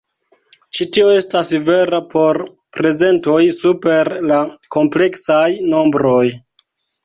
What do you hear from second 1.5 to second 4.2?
vera por prezentoj super